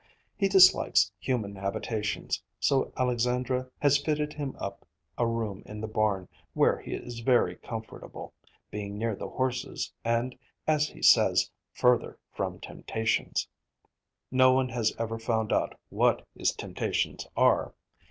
[0.35, 4.83] He dislikes human habitations, so Alexandra has fitted him up
[5.15, 8.33] a room in the barn, where he is very comfortable,
[8.71, 10.35] being near the horses and,
[10.65, 13.47] as he says, further from temptations.
[14.31, 17.75] No one has ever found out what his temptations are.